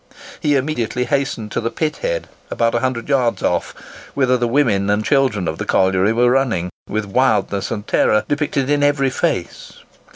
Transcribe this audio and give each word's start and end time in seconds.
He 0.39 0.55
immediately 0.55 1.03
hastened 1.05 1.51
to 1.51 1.61
the 1.61 1.69
pit 1.69 1.97
head, 1.97 2.27
about 2.49 2.73
a 2.73 2.79
hundred 2.79 3.07
yards 3.07 3.43
off, 3.43 3.75
whither 4.15 4.35
the 4.35 4.47
women 4.47 4.89
and 4.89 5.05
children 5.05 5.47
of 5.47 5.59
the 5.59 5.63
colliery 5.65 6.11
were 6.11 6.31
running, 6.31 6.71
with 6.89 7.05
wildness 7.05 7.69
and 7.69 7.85
terror 7.85 8.23
depicted 8.27 8.67
in 8.67 8.81
every 8.81 9.11
face. 9.11 9.73